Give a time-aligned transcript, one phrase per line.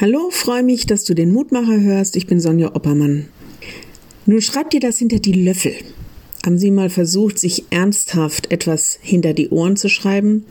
[0.00, 2.16] Hallo, freue mich, dass du den Mutmacher hörst.
[2.16, 3.28] Ich bin Sonja Oppermann.
[4.24, 5.74] Nun schreib dir das hinter die Löffel.
[6.42, 10.46] Haben Sie mal versucht, sich ernsthaft etwas hinter die Ohren zu schreiben?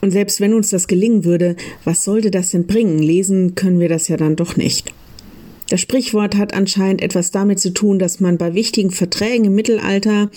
[0.00, 3.00] Und selbst wenn uns das gelingen würde, was sollte das denn bringen?
[3.00, 4.94] Lesen können wir das ja dann doch nicht.
[5.68, 10.30] Das Sprichwort hat anscheinend etwas damit zu tun, dass man bei wichtigen Verträgen im Mittelalter,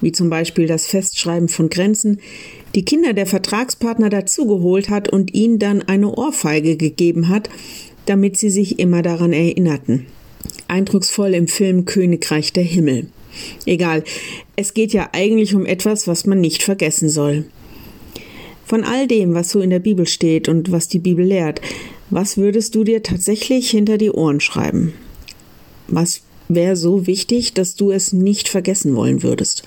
[0.00, 2.18] wie zum Beispiel das Festschreiben von Grenzen,
[2.78, 7.50] die Kinder der Vertragspartner dazugeholt hat und ihnen dann eine Ohrfeige gegeben hat,
[8.06, 10.06] damit sie sich immer daran erinnerten.
[10.68, 13.08] Eindrucksvoll im Film Königreich der Himmel.
[13.66, 14.04] Egal,
[14.54, 17.46] es geht ja eigentlich um etwas, was man nicht vergessen soll.
[18.64, 21.60] Von all dem, was so in der Bibel steht und was die Bibel lehrt,
[22.10, 24.92] was würdest du dir tatsächlich hinter die Ohren schreiben?
[25.88, 29.64] Was wäre so wichtig, dass du es nicht vergessen wollen würdest?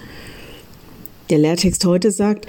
[1.30, 2.48] Der Lehrtext heute sagt,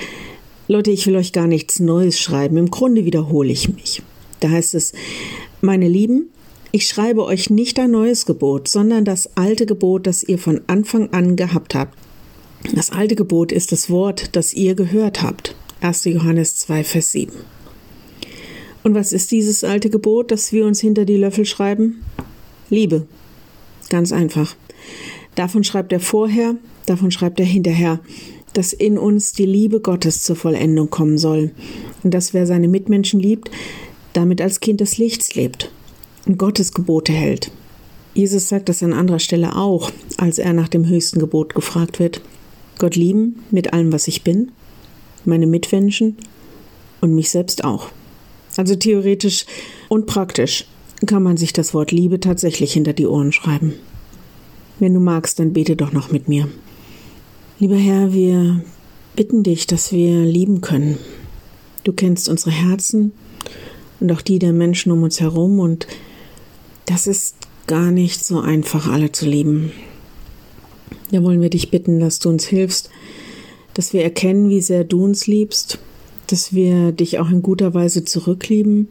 [0.73, 2.57] Leute, ich will euch gar nichts Neues schreiben.
[2.57, 4.03] Im Grunde wiederhole ich mich.
[4.41, 4.95] Da heißt es,
[5.61, 6.31] meine Lieben,
[6.71, 11.11] ich schreibe euch nicht ein neues Gebot, sondern das alte Gebot, das ihr von Anfang
[11.11, 11.99] an gehabt habt.
[12.75, 15.55] Das alte Gebot ist das Wort, das ihr gehört habt.
[15.83, 16.07] 1.
[16.07, 17.33] Johannes 2, Vers 7.
[18.83, 22.03] Und was ist dieses alte Gebot, das wir uns hinter die Löffel schreiben?
[22.71, 23.07] Liebe.
[23.91, 24.57] Ganz einfach.
[25.35, 26.55] Davon schreibt er vorher,
[26.87, 28.01] davon schreibt er hinterher
[28.53, 31.53] dass in uns die Liebe Gottes zur Vollendung kommen soll
[32.03, 33.51] und dass wer seine Mitmenschen liebt,
[34.13, 35.71] damit als Kind des Lichts lebt
[36.27, 37.51] und Gottes Gebote hält.
[38.15, 42.21] Jesus sagt das an anderer Stelle auch, als er nach dem höchsten Gebot gefragt wird.
[42.79, 44.53] Gott lieben mit allem, was ich bin,
[45.25, 46.17] meine Mitmenschen
[47.01, 47.89] und mich selbst auch.
[48.57, 49.47] Also theoretisch
[49.89, 50.67] und praktisch
[51.07, 53.73] kann man sich das Wort Liebe tatsächlich hinter die Ohren schreiben.
[54.79, 56.49] Wenn du magst, dann bete doch noch mit mir.
[57.63, 58.61] Lieber Herr, wir
[59.15, 60.99] bitten dich, dass wir lieben können.
[61.85, 63.13] Du kennst unsere Herzen
[64.01, 65.87] und auch die der Menschen um uns herum und
[66.87, 67.37] das ist
[67.69, 69.71] gar nicht so einfach, alle zu lieben.
[71.13, 72.91] Da wollen wir dich bitten, dass du uns hilfst,
[73.75, 75.79] dass wir erkennen, wie sehr du uns liebst,
[76.27, 78.89] dass wir dich auch in guter Weise zurücklieben,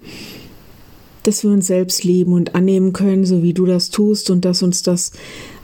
[1.23, 4.63] dass wir uns selbst lieben und annehmen können, so wie du das tust und dass
[4.63, 5.11] uns das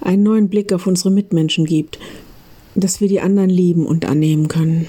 [0.01, 1.99] einen neuen Blick auf unsere Mitmenschen gibt
[2.81, 4.87] dass wir die anderen lieben und annehmen können.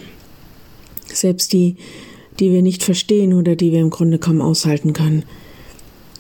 [1.07, 1.77] Selbst die,
[2.39, 5.25] die wir nicht verstehen oder die wir im Grunde kaum aushalten können.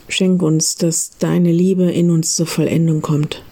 [0.09, 3.43] Schenk uns, dass deine Liebe in uns zur Vollendung kommt.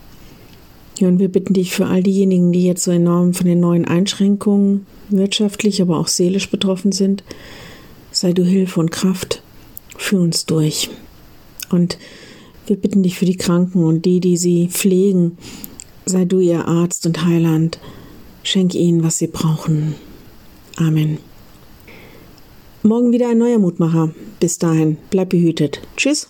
[0.99, 3.85] Ja, und wir bitten dich für all diejenigen, die jetzt so enorm von den neuen
[3.85, 7.23] Einschränkungen wirtschaftlich, aber auch seelisch betroffen sind,
[8.13, 9.43] sei du Hilfe und Kraft
[9.99, 10.89] für uns durch.
[11.71, 11.99] Und
[12.67, 15.37] wir bitten dich für die Kranken und die, die sie pflegen,
[16.07, 17.79] sei du ihr Arzt und Heiland.
[18.47, 19.97] Schenk ihnen, was sie brauchen.
[20.77, 21.19] Amen.
[22.85, 24.11] Morgen wieder ein neuer Mutmacher.
[24.39, 25.81] Bis dahin, bleib behütet.
[25.97, 26.25] Tschüss.